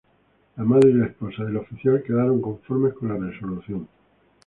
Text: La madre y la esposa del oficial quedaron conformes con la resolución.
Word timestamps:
La 0.57 0.63
madre 0.63 0.89
y 0.89 0.93
la 0.93 1.05
esposa 1.05 1.43
del 1.43 1.57
oficial 1.57 2.01
quedaron 2.01 2.41
conformes 2.41 2.95
con 2.95 3.09
la 3.09 3.17
resolución. 3.23 3.87